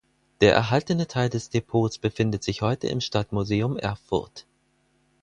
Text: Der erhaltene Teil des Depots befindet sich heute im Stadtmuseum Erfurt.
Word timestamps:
Der 0.41 0.55
erhaltene 0.55 1.05
Teil 1.05 1.29
des 1.29 1.51
Depots 1.51 1.99
befindet 1.99 2.43
sich 2.43 2.63
heute 2.63 2.87
im 2.87 3.01
Stadtmuseum 3.01 3.77
Erfurt. 3.77 4.47